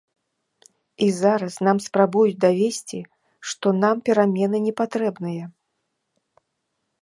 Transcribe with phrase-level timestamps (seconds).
[1.07, 2.99] І зараз нам спрабуюць давесці,
[3.51, 5.43] што нам перамены не патрэбныя.